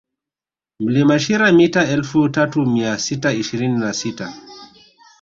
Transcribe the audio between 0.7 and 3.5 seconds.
Mlima Shira mita elfu tatu mia sita